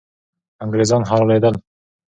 [0.63, 1.55] انګریزان حلالېدل.